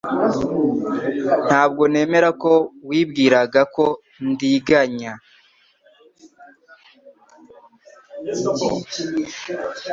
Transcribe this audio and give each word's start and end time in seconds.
Ntabwo 1.47 1.83
nemera 1.93 2.29
ko 2.43 2.53
wibwiraga 2.89 3.61
ko 3.75 3.85
ndiganya 4.29 5.13